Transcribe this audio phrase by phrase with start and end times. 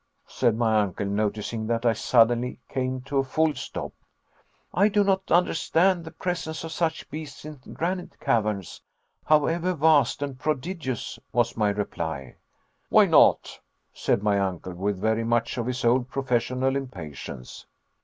[0.25, 3.91] said my uncle, noticing that I suddenly came to a full stop.
[4.73, 8.81] "I do not understand the presence of such beasts in granite caverns,
[9.25, 12.37] however vast and prodigious," was my reply.
[12.89, 13.59] "Why not?"
[13.93, 17.67] said my uncle, with very much of his old professional impatience.